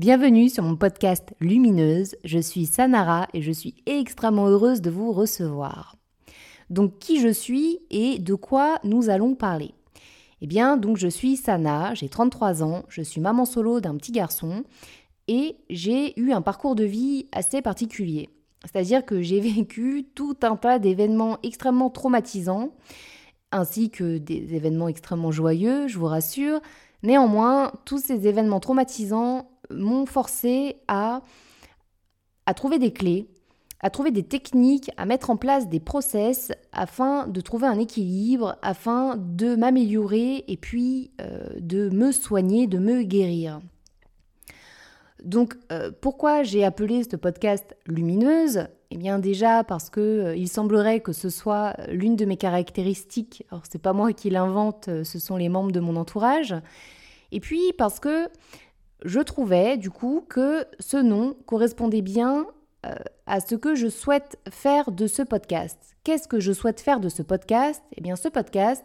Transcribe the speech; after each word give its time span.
Bienvenue 0.00 0.48
sur 0.48 0.62
mon 0.62 0.76
podcast 0.76 1.28
Lumineuse. 1.40 2.16
Je 2.24 2.38
suis 2.38 2.64
Sanara 2.64 3.28
et 3.34 3.42
je 3.42 3.52
suis 3.52 3.74
extrêmement 3.84 4.46
heureuse 4.46 4.80
de 4.80 4.88
vous 4.88 5.12
recevoir. 5.12 5.94
Donc 6.70 6.98
qui 6.98 7.20
je 7.20 7.28
suis 7.28 7.80
et 7.90 8.18
de 8.18 8.32
quoi 8.32 8.78
nous 8.82 9.10
allons 9.10 9.34
parler? 9.34 9.74
Eh 10.40 10.46
bien, 10.46 10.78
donc 10.78 10.96
je 10.96 11.06
suis 11.06 11.36
Sana, 11.36 11.92
j'ai 11.92 12.08
33 12.08 12.62
ans, 12.62 12.84
je 12.88 13.02
suis 13.02 13.20
maman 13.20 13.44
solo 13.44 13.80
d'un 13.80 13.94
petit 13.98 14.12
garçon 14.12 14.64
et 15.28 15.56
j'ai 15.68 16.18
eu 16.18 16.32
un 16.32 16.40
parcours 16.40 16.76
de 16.76 16.84
vie 16.84 17.26
assez 17.30 17.60
particulier. 17.60 18.30
C'est-à-dire 18.64 19.04
que 19.04 19.20
j'ai 19.20 19.40
vécu 19.58 20.06
tout 20.14 20.38
un 20.40 20.56
tas 20.56 20.78
d'événements 20.78 21.36
extrêmement 21.42 21.90
traumatisants 21.90 22.70
ainsi 23.52 23.90
que 23.90 24.16
des 24.16 24.54
événements 24.54 24.88
extrêmement 24.88 25.30
joyeux, 25.30 25.88
je 25.88 25.98
vous 25.98 26.06
rassure. 26.06 26.60
Néanmoins, 27.02 27.72
tous 27.84 27.98
ces 27.98 28.26
événements 28.26 28.60
traumatisants 28.60 29.50
m'ont 29.70 30.06
forcé 30.06 30.76
à, 30.88 31.22
trouver 32.56 32.78
des 32.78 32.92
clés, 32.92 33.28
à 33.80 33.90
trouver 33.90 34.10
des 34.10 34.24
techniques, 34.24 34.90
à 34.96 35.06
mettre 35.06 35.30
en 35.30 35.36
place 35.36 35.68
des 35.68 35.80
process 35.80 36.52
afin 36.72 37.26
de 37.26 37.40
trouver 37.40 37.66
un 37.66 37.78
équilibre, 37.78 38.56
afin 38.62 39.16
de 39.16 39.54
m'améliorer 39.56 40.44
et 40.48 40.56
puis 40.56 41.12
euh, 41.20 41.48
de 41.58 41.88
me 41.90 42.12
soigner, 42.12 42.66
de 42.66 42.78
me 42.78 43.02
guérir. 43.02 43.60
Donc 45.22 45.54
euh, 45.70 45.90
pourquoi 46.00 46.42
j'ai 46.42 46.64
appelé 46.64 47.02
ce 47.04 47.16
podcast 47.16 47.76
Lumineuse? 47.86 48.66
Eh 48.90 48.96
bien 48.96 49.18
déjà 49.18 49.62
parce 49.62 49.88
que 49.88 50.00
euh, 50.00 50.36
il 50.36 50.48
semblerait 50.48 51.00
que 51.00 51.12
ce 51.12 51.30
soit 51.30 51.76
l'une 51.88 52.16
de 52.16 52.24
mes 52.24 52.36
caractéristiques. 52.36 53.44
Alors 53.50 53.62
c'est 53.70 53.80
pas 53.80 53.92
moi 53.92 54.12
qui 54.12 54.30
l'invente, 54.30 54.90
ce 55.04 55.18
sont 55.18 55.36
les 55.36 55.48
membres 55.48 55.72
de 55.72 55.80
mon 55.80 55.96
entourage. 55.96 56.54
Et 57.32 57.40
puis 57.40 57.60
parce 57.78 58.00
que 58.00 58.28
je 59.04 59.20
trouvais 59.20 59.76
du 59.76 59.90
coup 59.90 60.24
que 60.28 60.66
ce 60.78 60.96
nom 60.96 61.36
correspondait 61.46 62.02
bien 62.02 62.46
euh, 62.86 62.94
à 63.26 63.40
ce 63.40 63.54
que 63.54 63.74
je 63.74 63.88
souhaite 63.88 64.38
faire 64.50 64.90
de 64.90 65.06
ce 65.06 65.22
podcast. 65.22 65.78
Qu'est-ce 66.04 66.28
que 66.28 66.40
je 66.40 66.52
souhaite 66.52 66.80
faire 66.80 67.00
de 67.00 67.08
ce 67.08 67.22
podcast? 67.22 67.82
Eh 67.96 68.00
bien 68.00 68.16
ce 68.16 68.28
podcast 68.28 68.84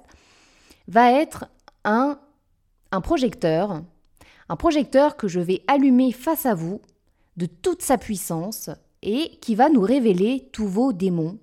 va 0.88 1.12
être 1.12 1.46
un, 1.84 2.20
un 2.92 3.02
projecteur, 3.02 3.82
un 4.50 4.56
projecteur 4.56 5.18
que 5.18 5.28
je 5.28 5.40
vais 5.40 5.64
allumer 5.68 6.12
face 6.12 6.46
à 6.46 6.54
vous 6.54 6.82
de 7.38 7.46
toute 7.46 7.82
sa 7.82 7.98
puissance 7.98 8.70
et 9.02 9.38
qui 9.42 9.56
va 9.56 9.70
nous 9.70 9.82
révéler 9.82 10.50
tous 10.52 10.68
vos 10.68 10.94
démons, 10.94 11.38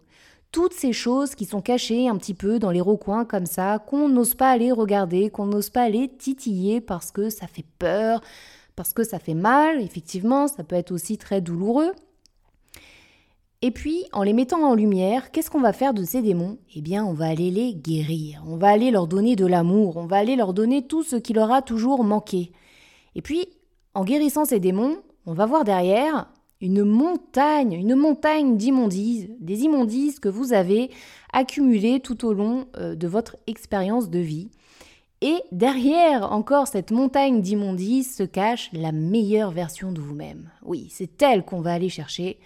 toutes 0.50 0.74
ces 0.74 0.92
choses 0.92 1.34
qui 1.34 1.46
sont 1.46 1.62
cachées 1.62 2.08
un 2.08 2.16
petit 2.16 2.34
peu 2.34 2.58
dans 2.58 2.70
les 2.70 2.80
recoins 2.80 3.24
comme 3.24 3.46
ça, 3.46 3.78
qu'on 3.78 4.08
n'ose 4.08 4.34
pas 4.34 4.50
aller 4.50 4.72
regarder, 4.72 5.30
qu'on 5.30 5.46
n'ose 5.46 5.70
pas 5.70 5.82
aller 5.82 6.08
titiller 6.08 6.80
parce 6.80 7.10
que 7.10 7.30
ça 7.30 7.46
fait 7.46 7.64
peur, 7.78 8.20
parce 8.76 8.92
que 8.92 9.04
ça 9.04 9.18
fait 9.18 9.34
mal, 9.34 9.80
effectivement, 9.80 10.48
ça 10.48 10.64
peut 10.64 10.76
être 10.76 10.92
aussi 10.92 11.18
très 11.18 11.40
douloureux. 11.40 11.92
Et 13.64 13.70
puis, 13.70 14.04
en 14.12 14.24
les 14.24 14.32
mettant 14.32 14.64
en 14.64 14.74
lumière, 14.74 15.30
qu'est-ce 15.30 15.48
qu'on 15.48 15.60
va 15.60 15.72
faire 15.72 15.94
de 15.94 16.02
ces 16.02 16.20
démons? 16.20 16.58
Eh 16.74 16.80
bien, 16.80 17.04
on 17.04 17.12
va 17.12 17.26
aller 17.26 17.52
les 17.52 17.74
guérir, 17.74 18.42
on 18.48 18.56
va 18.56 18.68
aller 18.68 18.90
leur 18.90 19.06
donner 19.06 19.36
de 19.36 19.46
l'amour, 19.46 19.96
on 19.96 20.06
va 20.06 20.16
aller 20.16 20.34
leur 20.34 20.52
donner 20.52 20.84
tout 20.86 21.04
ce 21.04 21.14
qui 21.14 21.32
leur 21.32 21.52
a 21.52 21.62
toujours 21.62 22.02
manqué. 22.02 22.50
Et 23.14 23.22
puis, 23.22 23.46
en 23.94 24.04
guérissant 24.04 24.44
ces 24.44 24.58
démons, 24.58 24.96
on 25.26 25.32
va 25.32 25.46
voir 25.46 25.62
derrière 25.62 26.28
une 26.60 26.84
montagne, 26.84 27.74
une 27.74 27.94
montagne 27.94 28.56
d'immondices, 28.56 29.28
des 29.38 29.62
immondices 29.62 30.18
que 30.18 30.28
vous 30.28 30.52
avez 30.52 30.90
accumulées 31.32 32.00
tout 32.00 32.24
au 32.24 32.32
long 32.32 32.66
euh, 32.76 32.96
de 32.96 33.06
votre 33.06 33.36
expérience 33.46 34.10
de 34.10 34.18
vie. 34.18 34.50
Et 35.24 35.40
derrière 35.52 36.32
encore 36.32 36.66
cette 36.66 36.90
montagne 36.90 37.42
d'immondices 37.42 38.16
se 38.16 38.24
cache 38.24 38.68
la 38.72 38.90
meilleure 38.90 39.52
version 39.52 39.92
de 39.92 40.00
vous-même. 40.00 40.50
Oui, 40.64 40.88
c'est 40.90 41.22
elle 41.22 41.44
qu'on 41.44 41.60
va 41.60 41.74
aller 41.74 41.88
chercher. 41.88 42.40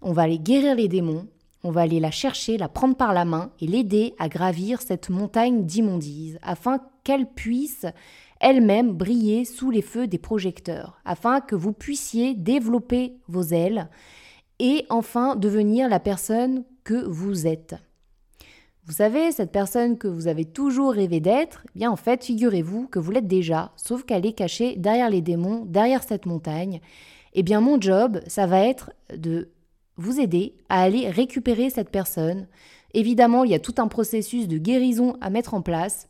On 0.00 0.14
va 0.14 0.22
aller 0.22 0.38
guérir 0.38 0.76
les 0.76 0.88
démons, 0.88 1.26
on 1.62 1.70
va 1.70 1.82
aller 1.82 2.00
la 2.00 2.10
chercher, 2.10 2.56
la 2.56 2.70
prendre 2.70 2.96
par 2.96 3.12
la 3.12 3.26
main 3.26 3.50
et 3.60 3.66
l'aider 3.66 4.14
à 4.18 4.30
gravir 4.30 4.80
cette 4.80 5.10
montagne 5.10 5.66
d'immondices 5.66 6.38
afin 6.40 6.80
qu'elle 7.04 7.26
puisse 7.26 7.84
elle-même 8.40 8.92
briller 8.92 9.44
sous 9.44 9.70
les 9.70 9.82
feux 9.82 10.06
des 10.06 10.16
projecteurs, 10.16 10.98
afin 11.04 11.42
que 11.42 11.54
vous 11.54 11.74
puissiez 11.74 12.32
développer 12.32 13.18
vos 13.28 13.42
ailes 13.42 13.90
et 14.58 14.86
enfin 14.88 15.36
devenir 15.36 15.90
la 15.90 16.00
personne 16.00 16.64
que 16.82 17.04
vous 17.06 17.46
êtes. 17.46 17.74
Vous 18.86 18.92
savez, 18.92 19.32
cette 19.32 19.50
personne 19.50 19.98
que 19.98 20.06
vous 20.06 20.28
avez 20.28 20.44
toujours 20.44 20.92
rêvé 20.92 21.18
d'être, 21.18 21.62
eh 21.74 21.80
bien 21.80 21.90
en 21.90 21.96
fait, 21.96 22.24
figurez-vous 22.24 22.86
que 22.86 23.00
vous 23.00 23.10
l'êtes 23.10 23.26
déjà, 23.26 23.72
sauf 23.74 24.04
qu'elle 24.04 24.24
est 24.24 24.32
cachée 24.32 24.76
derrière 24.76 25.10
les 25.10 25.22
démons, 25.22 25.64
derrière 25.64 26.04
cette 26.04 26.24
montagne. 26.24 26.80
Eh 27.32 27.42
bien 27.42 27.60
mon 27.60 27.80
job, 27.80 28.20
ça 28.28 28.46
va 28.46 28.60
être 28.60 28.92
de 29.12 29.50
vous 29.96 30.20
aider 30.20 30.54
à 30.68 30.82
aller 30.82 31.10
récupérer 31.10 31.68
cette 31.68 31.90
personne. 31.90 32.46
Évidemment, 32.94 33.42
il 33.42 33.50
y 33.50 33.54
a 33.54 33.58
tout 33.58 33.74
un 33.78 33.88
processus 33.88 34.46
de 34.46 34.56
guérison 34.56 35.16
à 35.20 35.30
mettre 35.30 35.54
en 35.54 35.62
place. 35.62 36.08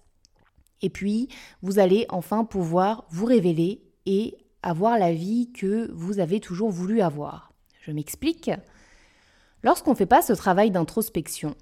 Et 0.82 0.90
puis, 0.90 1.28
vous 1.62 1.78
allez 1.78 2.04
enfin 2.10 2.44
pouvoir 2.44 3.06
vous 3.08 3.24
révéler 3.24 3.80
et 4.04 4.36
avoir 4.62 4.98
la 4.98 5.14
vie 5.14 5.50
que 5.50 5.90
vous 5.94 6.20
avez 6.20 6.40
toujours 6.40 6.70
voulu 6.70 7.00
avoir. 7.00 7.54
Je 7.80 7.90
m'explique. 7.90 8.50
Lorsqu'on 9.62 9.92
ne 9.92 9.96
fait 9.96 10.04
pas 10.04 10.20
ce 10.20 10.34
travail 10.34 10.70
d'introspection, 10.70 11.54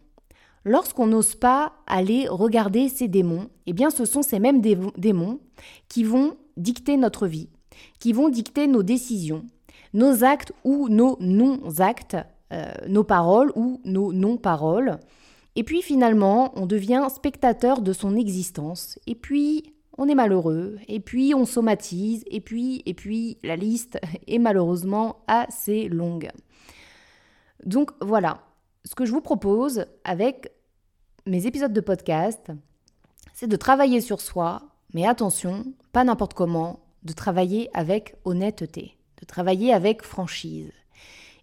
Lorsqu'on 0.65 1.07
n'ose 1.07 1.35
pas 1.35 1.75
aller 1.87 2.27
regarder 2.29 2.89
ces 2.89 3.09
démons, 3.09 3.49
eh 3.67 3.73
bien 3.73 3.91
ce 3.91 4.05
sont 4.05 4.23
ces 4.23 4.39
mêmes 4.39 4.61
démons 4.61 5.41
qui 5.89 6.05
vont 6.05 6.37
dicter 6.57 6.97
notre 6.97 7.27
vie, 7.27 7.49
qui 7.99 8.13
vont 8.13 8.29
dicter 8.29 8.67
nos 8.67 8.83
décisions, 8.83 9.45
nos 9.93 10.25
actes 10.25 10.53
ou 10.65 10.89
nos 10.89 11.17
non-actes, 11.21 12.17
euh, 12.53 12.73
nos 12.89 13.05
paroles 13.05 13.53
ou 13.57 13.81
nos 13.85 14.13
non-paroles. 14.13 14.99
Et 15.57 15.65
puis 15.65 15.83
finalement, 15.83 16.53
on 16.57 16.67
devient 16.67 17.07
spectateur 17.15 17.81
de 17.81 17.93
son 17.93 18.17
existence. 18.17 18.99
Et 19.07 19.15
puis, 19.15 19.75
on 19.99 20.09
est 20.09 20.15
malheureux. 20.15 20.79
Et 20.89 20.99
puis, 20.99 21.35
on 21.35 21.45
somatise. 21.45 22.25
Et 22.27 22.41
puis, 22.41 22.83
et 22.87 22.95
puis, 22.95 23.39
la 23.45 23.57
liste 23.57 23.99
est 24.27 24.39
malheureusement 24.39 25.17
assez 25.29 25.89
longue. 25.89 26.31
Donc 27.65 27.93
voilà, 28.01 28.41
ce 28.85 28.95
que 28.95 29.05
je 29.05 29.13
vous 29.13 29.21
propose 29.21 29.87
avec 30.05 30.53
mes 31.27 31.47
épisodes 31.47 31.73
de 31.73 31.81
podcast, 31.81 32.51
c'est 33.33 33.47
de 33.47 33.57
travailler 33.57 34.03
sur 34.03 34.21
soi, 34.21 34.61
mais 34.93 35.07
attention, 35.07 35.65
pas 35.93 36.05
n'importe 36.05 36.35
comment, 36.35 36.81
de 37.03 37.15
travailler 37.15 37.71
avec 37.73 38.17
honnêteté, 38.25 38.99
de 39.21 39.27
travailler 39.27 39.73
avec 39.73 40.03
franchise. 40.03 40.71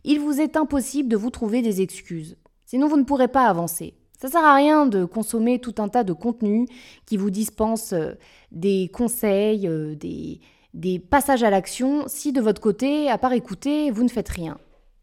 Il 0.04 0.20
vous 0.20 0.40
est 0.40 0.56
impossible 0.56 1.10
de 1.10 1.18
vous 1.18 1.32
trouver 1.32 1.64
des 1.64 1.82
excuses, 1.82 2.38
sinon 2.66 2.88
vous 2.88 2.98
ne 2.98 3.04
pourrez 3.04 3.28
pas 3.28 3.48
avancer. 3.48 3.96
Ça 4.20 4.28
sert 4.28 4.44
à 4.44 4.54
rien 4.54 4.86
de 4.86 5.04
consommer 5.04 5.58
tout 5.58 5.74
un 5.80 5.90
tas 5.90 6.04
de 6.04 6.14
contenus 6.14 6.70
qui 7.08 7.18
vous 7.18 7.32
dispensent 7.32 7.94
euh, 7.94 8.14
des 8.52 8.88
conseils, 8.94 9.68
euh, 9.68 9.96
des, 9.96 10.42
des 10.76 11.00
passages 11.00 11.42
à 11.42 11.50
l'action, 11.50 12.04
si 12.06 12.32
de 12.32 12.42
votre 12.42 12.62
côté, 12.62 13.10
à 13.10 13.18
part 13.18 13.34
écouter, 13.34 13.90
vous 13.90 14.04
ne 14.04 14.10
faites 14.10 14.30
rien. 14.30 14.60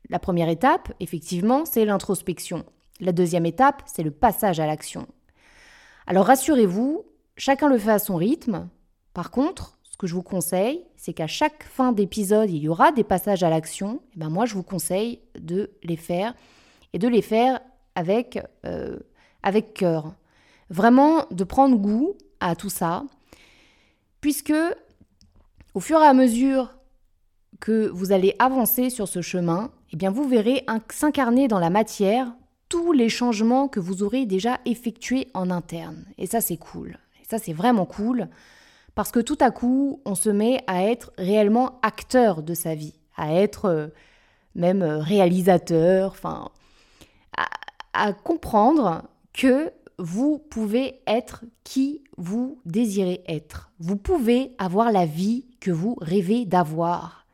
La 0.08 0.20
première 0.20 0.48
étape, 0.48 0.92
effectivement, 1.00 1.64
c'est 1.64 1.84
l'introspection. 1.84 2.64
La 3.00 3.12
deuxième 3.12 3.46
étape, 3.46 3.82
c'est 3.86 4.02
le 4.02 4.10
passage 4.10 4.60
à 4.60 4.66
l'action. 4.66 5.06
Alors 6.06 6.26
rassurez-vous, 6.26 7.04
chacun 7.36 7.68
le 7.68 7.78
fait 7.78 7.92
à 7.92 7.98
son 7.98 8.16
rythme. 8.16 8.68
Par 9.14 9.30
contre, 9.30 9.78
ce 9.82 9.96
que 9.96 10.06
je 10.06 10.14
vous 10.14 10.22
conseille, 10.22 10.84
c'est 10.96 11.12
qu'à 11.12 11.26
chaque 11.26 11.62
fin 11.64 11.92
d'épisode, 11.92 12.50
il 12.50 12.58
y 12.58 12.68
aura 12.68 12.92
des 12.92 13.04
passages 13.04 13.42
à 13.42 13.50
l'action. 13.50 14.00
Et 14.14 14.18
ben 14.18 14.30
moi, 14.30 14.46
je 14.46 14.54
vous 14.54 14.62
conseille 14.62 15.20
de 15.38 15.70
les 15.82 15.96
faire 15.96 16.34
et 16.92 16.98
de 16.98 17.08
les 17.08 17.22
faire 17.22 17.60
avec, 17.94 18.40
euh, 18.64 18.98
avec 19.42 19.74
cœur. 19.74 20.14
Vraiment 20.70 21.26
de 21.30 21.44
prendre 21.44 21.76
goût 21.76 22.16
à 22.40 22.56
tout 22.56 22.70
ça, 22.70 23.04
puisque 24.20 24.54
au 25.74 25.80
fur 25.80 26.00
et 26.00 26.06
à 26.06 26.14
mesure 26.14 26.74
que 27.60 27.88
vous 27.88 28.12
allez 28.12 28.34
avancer 28.38 28.90
sur 28.90 29.08
ce 29.08 29.20
chemin, 29.20 29.70
eh 29.92 29.96
bien 29.96 30.10
vous 30.10 30.28
verrez 30.28 30.64
s'incarner 30.90 31.48
dans 31.48 31.58
la 31.58 31.70
matière 31.70 32.32
tous 32.68 32.92
les 32.92 33.08
changements 33.08 33.68
que 33.68 33.80
vous 33.80 34.02
aurez 34.02 34.26
déjà 34.26 34.58
effectués 34.64 35.28
en 35.34 35.50
interne. 35.50 36.04
Et 36.18 36.26
ça, 36.26 36.40
c'est 36.40 36.56
cool. 36.56 36.98
Et 37.20 37.24
ça, 37.28 37.38
c'est 37.38 37.52
vraiment 37.52 37.86
cool 37.86 38.28
parce 38.94 39.12
que 39.12 39.20
tout 39.20 39.38
à 39.40 39.50
coup, 39.50 40.00
on 40.04 40.14
se 40.14 40.30
met 40.30 40.62
à 40.66 40.84
être 40.84 41.12
réellement 41.18 41.78
acteur 41.82 42.42
de 42.42 42.54
sa 42.54 42.74
vie, 42.74 42.94
à 43.16 43.32
être 43.32 43.66
euh, 43.66 43.86
même 44.54 44.82
euh, 44.82 44.98
réalisateur, 44.98 46.10
enfin, 46.10 46.50
à 47.92 48.12
comprendre 48.12 49.04
que 49.32 49.72
vous 49.98 50.38
pouvez 50.38 51.00
être 51.06 51.44
qui 51.64 52.02
vous 52.16 52.60
désirez 52.64 53.22
être. 53.26 53.70
Vous 53.78 53.96
pouvez 53.96 54.52
avoir 54.58 54.92
la 54.92 55.06
vie 55.06 55.46
que 55.60 55.70
vous 55.70 55.96
rêvez 56.00 56.44
d'avoir. 56.44 57.26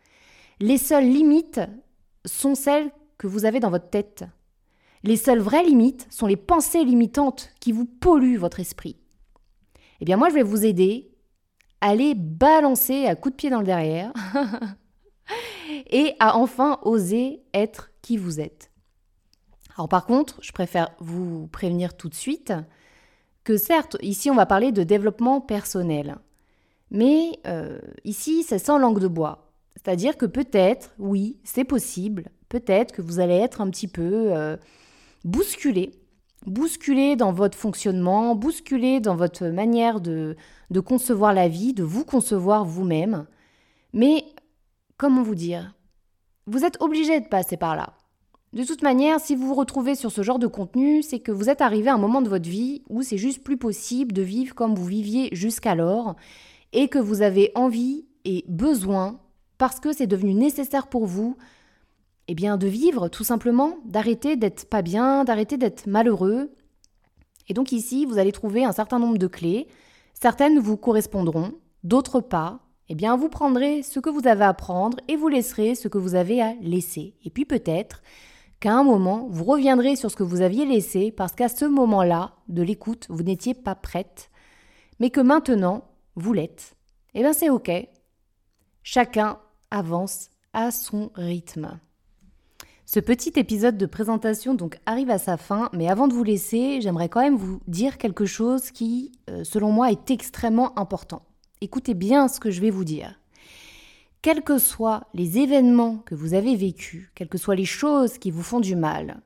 Les 0.60 0.78
seules 0.78 1.08
limites 1.08 1.60
sont 2.25 2.54
celles 2.54 2.90
que 3.19 3.26
vous 3.26 3.44
avez 3.44 3.60
dans 3.60 3.70
votre 3.70 3.90
tête. 3.90 4.25
Les 5.04 5.18
seules 5.18 5.40
vraies 5.40 5.64
limites 5.64 6.06
sont 6.10 6.26
les 6.26 6.36
pensées 6.36 6.82
limitantes 6.82 7.50
qui 7.60 7.72
vous 7.72 7.84
polluent 7.84 8.38
votre 8.38 8.58
esprit. 8.58 8.96
Eh 10.00 10.06
bien 10.06 10.16
moi 10.16 10.30
je 10.30 10.34
vais 10.34 10.42
vous 10.42 10.64
aider 10.64 11.12
à 11.82 11.88
aller 11.88 12.14
balancer 12.14 13.04
à 13.04 13.14
coups 13.14 13.34
de 13.34 13.36
pied 13.36 13.50
dans 13.50 13.60
le 13.60 13.66
derrière 13.66 14.14
et 15.90 16.14
à 16.20 16.38
enfin 16.38 16.78
oser 16.82 17.42
être 17.52 17.90
qui 18.00 18.16
vous 18.16 18.40
êtes. 18.40 18.70
Alors 19.76 19.90
par 19.90 20.06
contre, 20.06 20.38
je 20.40 20.52
préfère 20.52 20.88
vous 21.00 21.48
prévenir 21.48 21.98
tout 21.98 22.08
de 22.08 22.14
suite 22.14 22.54
que 23.44 23.58
certes, 23.58 23.98
ici 24.00 24.30
on 24.30 24.34
va 24.34 24.46
parler 24.46 24.72
de 24.72 24.84
développement 24.84 25.42
personnel, 25.42 26.16
mais 26.90 27.40
euh, 27.46 27.78
ici 28.04 28.42
c'est 28.42 28.58
sans 28.58 28.78
langue 28.78 29.00
de 29.00 29.08
bois. 29.08 29.50
C'est-à-dire 29.76 30.16
que 30.16 30.24
peut-être, 30.24 30.94
oui, 30.98 31.36
c'est 31.44 31.64
possible, 31.64 32.30
peut-être 32.48 32.92
que 32.92 33.02
vous 33.02 33.20
allez 33.20 33.34
être 33.34 33.60
un 33.60 33.68
petit 33.68 33.88
peu 33.88 34.34
euh, 34.34 34.56
bousculé, 35.25 35.91
bousculé 36.47 37.17
dans 37.17 37.32
votre 37.32 37.59
fonctionnement, 37.59 38.35
bousculé 38.35 39.00
dans 39.00 39.17
votre 39.17 39.47
manière 39.47 40.00
de, 40.00 40.37
de 40.71 40.81
concevoir 40.81 41.32
la 41.32 41.49
vie, 41.49 41.73
de 41.73 41.82
vous 41.82 42.05
concevoir 42.05 42.65
vous-même. 42.65 43.26
Mais 43.93 44.25
comment 44.97 45.23
vous 45.23 45.35
dire? 45.35 45.75
Vous 46.47 46.65
êtes 46.65 46.81
obligé 46.82 47.21
de 47.21 47.29
passer 47.29 47.56
par 47.56 47.75
là. 47.75 47.94
De 48.53 48.62
toute 48.62 48.82
manière, 48.82 49.19
si 49.19 49.35
vous 49.35 49.49
vous 49.49 49.55
retrouvez 49.55 49.97
sur 49.97 50.12
ce 50.12 50.23
genre 50.23 50.38
de 50.38 50.47
contenu, 50.47 51.03
c'est 51.03 51.19
que 51.19 51.32
vous 51.32 51.50
êtes 51.50 51.61
arrivé 51.61 51.88
à 51.88 51.94
un 51.94 51.99
moment 51.99 52.23
de 52.23 52.29
votre 52.29 52.49
vie 52.49 52.82
où 52.88 53.03
c'est 53.03 53.19
juste 53.19 53.43
plus 53.43 53.56
possible 53.56 54.12
de 54.12 54.23
vivre 54.23 54.55
comme 54.55 54.76
vous 54.76 54.85
viviez 54.85 55.29
jusqu'alors 55.32 56.15
et 56.73 56.87
que 56.87 57.00
vous 57.00 57.23
avez 57.23 57.50
envie 57.56 58.05
et 58.25 58.44
besoin, 58.47 59.19
parce 59.59 59.81
que 59.81 59.93
c'est 59.93 60.06
devenu 60.06 60.35
nécessaire 60.35 60.87
pour 60.87 61.06
vous, 61.06 61.37
eh 62.29 62.35
bien 62.35 62.56
de 62.56 62.67
vivre 62.67 63.09
tout 63.09 63.25
simplement, 63.25 63.79
d'arrêter 63.85 64.37
d'être 64.37 64.69
pas 64.69 64.82
bien, 64.82 65.25
d'arrêter 65.25 65.56
d'être 65.56 65.87
malheureux. 65.87 66.50
Et 67.49 67.55
donc 67.55 67.73
ici, 67.73 68.06
vous 68.06 68.19
allez 68.19 68.32
trouver 68.32 68.65
un 68.65 68.73
certain 68.73 68.99
nombre 68.99 69.19
de 69.19 69.26
clés. 69.26 69.69
Certaines 70.15 70.59
vous 70.59 70.76
correspondront, 70.76 71.53
d'autres 71.82 72.21
pas. 72.21 72.61
Eh 72.88 72.94
bien, 72.94 73.17
vous 73.17 73.29
prendrez 73.29 73.82
ce 73.82 74.00
que 74.00 74.11
vous 74.11 74.26
avez 74.26 74.44
à 74.44 74.55
prendre 74.55 74.99
et 75.09 75.17
vous 75.17 75.29
laisserez 75.29 75.75
ce 75.75 75.88
que 75.88 75.99
vous 75.99 76.15
avez 76.15 76.41
à 76.43 76.55
laisser. 76.61 77.15
Et 77.25 77.31
puis 77.31 77.44
peut-être 77.44 78.03
qu'à 78.61 78.75
un 78.75 78.85
moment, 78.85 79.26
vous 79.31 79.44
reviendrez 79.44 79.97
sur 79.97 80.11
ce 80.11 80.17
que 80.17 80.23
vous 80.23 80.41
aviez 80.41 80.65
laissé 80.65 81.11
parce 81.11 81.32
qu'à 81.32 81.49
ce 81.49 81.65
moment-là 81.65 82.35
de 82.49 82.62
l'écoute, 82.62 83.06
vous 83.09 83.23
n'étiez 83.23 83.55
pas 83.55 83.75
prête, 83.75 84.31
mais 85.00 85.11
que 85.11 85.21
maintenant, 85.21 85.85
vous 86.17 86.32
l'êtes. 86.32 86.76
Eh 87.15 87.21
bien, 87.21 87.32
c'est 87.32 87.50
OK. 87.50 87.71
Chacun 88.82 89.38
avance 89.71 90.31
à 90.53 90.71
son 90.71 91.11
rythme. 91.15 91.79
Ce 92.94 93.00
petit 93.00 93.32
épisode 93.35 93.76
de 93.76 93.87
présentation 93.87 94.55
donc 94.55 94.79
arrive 94.87 95.11
à 95.11 95.19
sa 95.19 95.37
fin, 95.37 95.69
mais 95.73 95.88
avant 95.88 96.06
de 96.06 96.14
vous 96.14 96.23
laisser, 96.23 96.81
j'aimerais 96.81 97.08
quand 97.08 97.23
même 97.23 97.35
vous 97.35 97.58
dire 97.67 97.99
quelque 97.99 98.25
chose 98.25 98.70
qui, 98.70 99.11
euh, 99.29 99.43
selon 99.43 99.73
moi, 99.73 99.91
est 99.91 100.12
extrêmement 100.12 100.79
important. 100.79 101.23
Écoutez 101.61 101.94
bien 101.94 102.29
ce 102.29 102.38
que 102.38 102.52
je 102.52 102.61
vais 102.61 102.70
vous 102.70 102.85
dire 102.85 103.19
quels 104.23 104.43
que 104.43 104.58
soient 104.58 105.08
les 105.12 105.38
événements 105.41 106.05
que 106.06 106.14
vous 106.14 106.35
avez 106.35 106.55
vécus, 106.55 107.11
quelles 107.17 107.29
que 107.29 107.37
soient 107.37 107.56
les 107.56 107.64
choses 107.64 108.17
qui 108.17 108.31
vous 108.31 108.44
font 108.44 108.61
du 108.61 108.76
mal, 108.76 109.23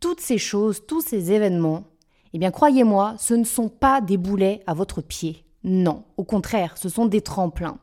toutes 0.00 0.20
ces 0.20 0.36
choses, 0.36 0.84
tous 0.84 1.00
ces 1.00 1.30
événements, 1.30 1.84
eh 2.32 2.38
bien 2.40 2.50
croyez-moi, 2.50 3.14
ce 3.18 3.34
ne 3.34 3.44
sont 3.44 3.68
pas 3.68 4.00
des 4.00 4.16
boulets 4.16 4.64
à 4.66 4.74
votre 4.74 5.02
pied. 5.02 5.44
Non, 5.62 6.02
au 6.16 6.24
contraire, 6.24 6.76
ce 6.76 6.88
sont 6.88 7.06
des 7.06 7.20
tremplins. 7.20 7.78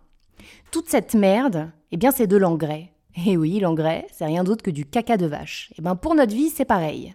Toute 0.71 0.89
cette 0.89 1.13
merde, 1.13 1.71
eh 1.93 1.97
bien 1.97 2.11
c'est 2.11 2.27
de 2.27 2.35
l'engrais. 2.35 2.91
Et 3.15 3.37
oui, 3.37 3.59
l'engrais, 3.59 4.07
c'est 4.11 4.25
rien 4.25 4.43
d'autre 4.43 4.63
que 4.63 4.71
du 4.71 4.85
caca 4.85 5.17
de 5.17 5.25
vache. 5.25 5.73
Eh 5.77 5.81
bien 5.81 5.95
pour 5.95 6.15
notre 6.15 6.33
vie, 6.33 6.49
c'est 6.49 6.65
pareil. 6.65 7.13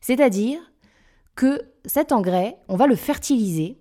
C'est-à-dire 0.00 0.60
que 1.34 1.62
cet 1.84 2.12
engrais, 2.12 2.56
on 2.68 2.76
va 2.76 2.86
le 2.86 2.96
fertiliser 2.96 3.78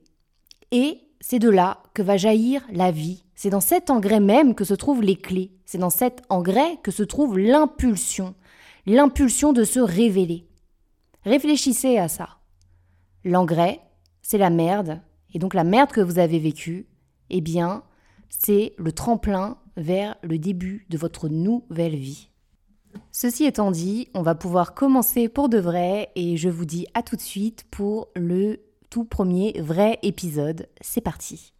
et 0.71 0.99
c'est 1.21 1.39
de 1.39 1.49
là 1.49 1.83
que 1.93 2.01
va 2.01 2.17
jaillir 2.17 2.65
la 2.71 2.91
vie. 2.91 3.23
C'est 3.35 3.49
dans 3.49 3.61
cet 3.61 3.89
engrais 3.89 4.19
même 4.19 4.55
que 4.55 4.63
se 4.63 4.73
trouvent 4.73 5.01
les 5.01 5.15
clés. 5.15 5.51
C'est 5.65 5.77
dans 5.77 5.89
cet 5.89 6.21
engrais 6.29 6.77
que 6.83 6.91
se 6.91 7.03
trouve 7.03 7.37
l'impulsion. 7.37 8.35
L'impulsion 8.85 9.53
de 9.53 9.63
se 9.63 9.79
révéler. 9.79 10.47
Réfléchissez 11.25 11.97
à 11.97 12.07
ça. 12.07 12.37
L'engrais, 13.23 13.81
c'est 14.21 14.37
la 14.37 14.49
merde. 14.49 15.01
Et 15.33 15.39
donc 15.39 15.53
la 15.53 15.63
merde 15.63 15.91
que 15.91 16.01
vous 16.01 16.19
avez 16.19 16.39
vécue, 16.39 16.87
eh 17.29 17.41
bien, 17.41 17.83
c'est 18.29 18.73
le 18.77 18.91
tremplin 18.91 19.57
vers 19.79 20.15
le 20.21 20.37
début 20.37 20.85
de 20.89 20.97
votre 20.97 21.29
nouvelle 21.29 21.95
vie. 21.95 22.29
Ceci 23.11 23.45
étant 23.45 23.71
dit, 23.71 24.07
on 24.13 24.21
va 24.21 24.35
pouvoir 24.35 24.73
commencer 24.73 25.29
pour 25.29 25.49
de 25.49 25.59
vrai 25.59 26.09
et 26.15 26.37
je 26.37 26.49
vous 26.49 26.65
dis 26.65 26.87
à 26.93 27.03
tout 27.03 27.15
de 27.15 27.21
suite 27.21 27.65
pour 27.71 28.09
le 28.15 28.59
tout 28.89 29.05
premier 29.05 29.59
vrai 29.59 29.99
épisode. 30.01 30.67
C'est 30.81 31.01
parti. 31.01 31.53